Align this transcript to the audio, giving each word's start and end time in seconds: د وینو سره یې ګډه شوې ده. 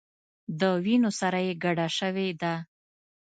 د 0.59 0.61
وینو 0.83 1.11
سره 1.19 1.37
یې 1.47 1.53
ګډه 1.63 1.87
شوې 1.97 2.27
ده. 2.41 2.53